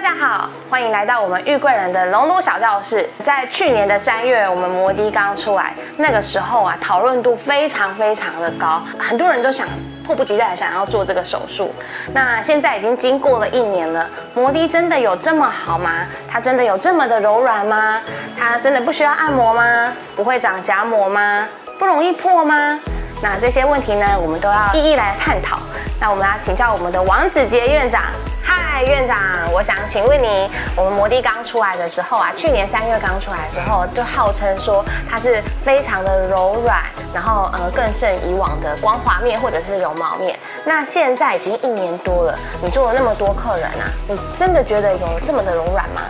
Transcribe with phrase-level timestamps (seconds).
[0.00, 3.10] 大家好，欢迎来到我们玉贵人的龙都小教室。
[3.24, 9.66] 在去年的三月，我们摩的刚出来，那个时候啊，讨论度非常非常的高，很多人都想
[10.06, 11.74] 迫不及待想要做这个手术。
[12.14, 16.06] 那现在已经经过了一年了，摩的真的有这么好吗？
[16.30, 18.00] 它真的有这么的柔软吗？
[18.38, 19.92] 它真的不需要按摩吗？
[20.14, 21.44] 不会长夹膜吗？
[21.76, 22.78] 不容易破吗？
[23.20, 25.58] 那这些问题呢，我们都要一一来探讨。
[26.00, 28.02] 那我们要请教我们的王子杰院长。
[28.44, 29.18] 嗨，院长，
[29.52, 40.38] 我想请问你，我们摩的刚出来的时候啊，去年三月刚出来的时候，就号称说它是非常的柔软，然后呃更胜以往的光滑面或者是绒毛面。
[40.64, 46.02] 那现在已经一年多了，你做了那么多客人啊，你真的觉得有这么的柔软吗？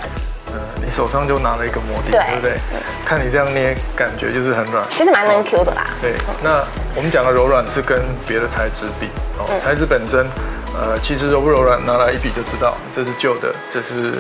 [0.53, 2.57] 嗯，你手上就拿了一个摩的，对对不对？
[3.05, 4.85] 看你这样捏，感觉就是很软。
[4.91, 5.87] 其实蛮能 Q 的啦。
[6.01, 6.63] 对，那
[6.99, 9.07] 我们讲的柔软是跟别的材质比
[9.39, 10.27] 哦，材质本身，
[10.75, 14.15] 呃，其实柔不柔软，拿来一比就知道，这是旧的，这是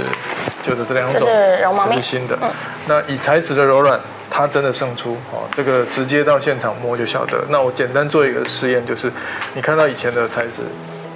[0.63, 2.39] 旧的这两种，这是新的。
[2.87, 3.99] 那以材质的柔软，
[4.31, 7.45] 它真的胜出哦，这个直接到现场摸就晓得。
[7.49, 9.11] 那我简单做一个试验，就是
[9.55, 10.63] 你看到以前的材质，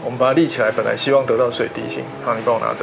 [0.03, 2.79] 我们把它立起来，本来希望得到水滴性，好，你帮我拿着。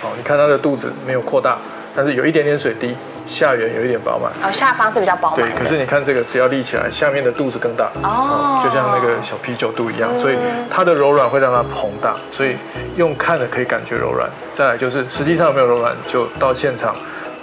[0.00, 1.58] 好，你看它的肚子没有扩大，
[1.94, 4.30] 但是有一点点水滴，下缘有一点饱满。
[4.42, 5.58] 哦，下方是比较饱满，对。
[5.58, 10.36] 可是你看这个，只要立起来，下面的肚子更大，哦就像那个小啤酒肚一样，所以
[10.70, 12.56] 它的柔软会让它膨大，所以
[12.96, 14.28] 用看的可以感觉柔软。
[14.54, 16.94] 再来就是实际上有没有柔软，就到现场，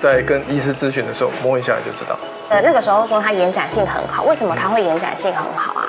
[0.01, 2.17] 在跟医师咨询的时候摸一下你就知道。
[2.49, 5.85] 呃，那个时候说它延展性很好，为什么它会延展性很好啊？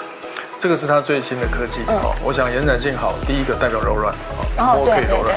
[0.61, 2.15] 这个是它最新的科技哦。
[2.25, 4.15] 我想延展性好，第一个代表柔软，
[4.57, 5.35] 哦摸可以柔软。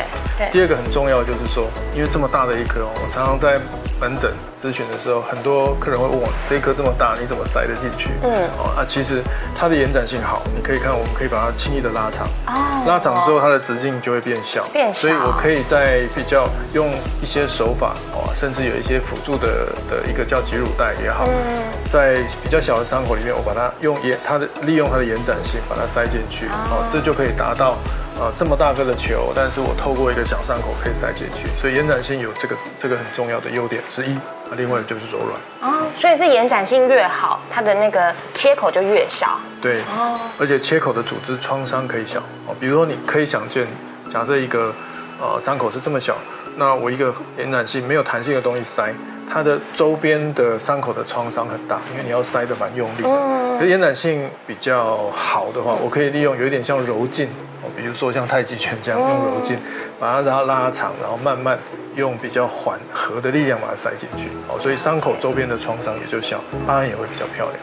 [0.51, 3.59] 第二个很重要就是说，因为这么大的一颗哦，我常常在
[3.99, 4.31] 门诊
[4.61, 8.09] 咨询的时候，很多客人会问我，这一颗这么大，你怎么塞得进去？
[8.23, 8.31] 嗯。
[8.57, 9.21] 哦，啊，其实
[9.55, 12.27] 它的延展性好，你可以看，我们可以把它轻易的拉长。
[12.47, 15.01] 哦拉长之后，它的直径就会变小，变小。
[15.01, 16.89] 所以我可以在比较用
[17.21, 19.47] 一些手法哦，甚至有一些辅助的
[19.89, 21.57] 的一个叫挤乳袋也好，嗯。
[21.91, 27.75] 在比较小的伤口里面，我把它用延它的利用它的延展性把它塞进去，哦，这就可以达到
[28.19, 34.15] 呃这么大个的球，但是我透过一个小伤口可以塞进去，所以延展性有这个这个很重要的优点之一。
[34.49, 39.37] 啊，另外就是柔软，哦，所以是延展性越好，它的那个切口就越小。
[39.61, 43.67] 对，哦，而且切口的组织创伤可以小哦，比如说你可以想见，
[44.09, 44.73] 假设一个
[45.19, 46.15] 呃伤口是这么小，
[46.55, 48.93] 那我一个延展性没有弹性的东西塞，
[49.29, 53.09] 它的周边的伤口的创伤很大，因为你要塞得蛮用力的。
[53.09, 59.57] 嗯延展性比较好的话，我可以利用有一点像柔劲哦，比如说像太极拳这样用柔劲，
[59.99, 61.57] 把它然后拉长，然后慢慢
[61.95, 67.57] 用比较缓和的力量把它塞进去哦，所以伤口周边的创伤也就小，疤痕也会比较漂亮。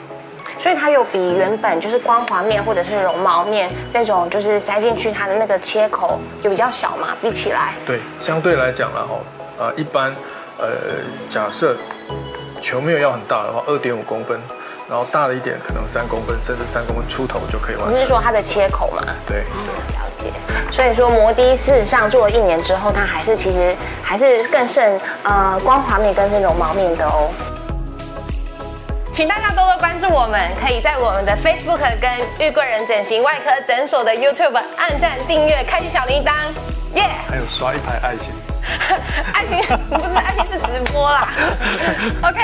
[0.57, 7.09] 所以它有比原本就是光滑面或者是绒毛面这种，就是塞进去它的那个切口有比较小嘛？
[7.21, 9.19] 比起来，对，相对来讲了哈，
[9.59, 10.15] 呃，一般，
[10.59, 10.69] 呃，
[11.29, 11.77] 假设
[12.63, 14.41] 球没有要很大的话，二点五公分，
[14.89, 17.95] 然后大了一点，可能三公分，甚至三公分出头就可以完成。
[17.95, 19.03] 你是说它的切口嘛？
[19.27, 20.31] 对，了解。
[20.71, 27.31] 所以说摩的事实上做了一年之后，它还是其实还是更胜呃光滑面跟是绒毛面的哦。
[29.15, 36.33] 请大家多多关注我们，可以在我们的 Facebook 跟玉贵人整形外科诊所的 YouTube 按赞、订阅、开启小铃铛，
[36.95, 38.33] 耶、还有刷一排爱心。
[39.33, 39.59] 爱情
[39.89, 41.28] 不是爱情是直播啦。
[42.25, 42.41] OK，